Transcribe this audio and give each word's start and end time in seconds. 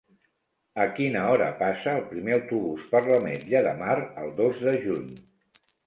A 0.85 0.87
quina 0.99 1.25
hora 1.33 1.51
passa 1.59 1.93
el 2.01 2.03
primer 2.15 2.35
autobús 2.39 2.89
per 2.95 3.05
l'Ametlla 3.11 3.65
de 3.71 3.79
Mar 3.87 4.01
el 4.27 4.37
dos 4.45 4.69
de 4.69 4.79
juny? 4.89 5.11